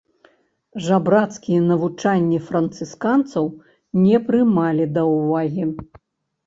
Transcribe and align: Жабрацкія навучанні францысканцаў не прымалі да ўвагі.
Жабрацкія 0.85 1.59
навучанні 1.71 2.39
францысканцаў 2.47 3.45
не 4.09 4.17
прымалі 4.33 4.91
да 4.99 5.07
ўвагі. 5.15 5.63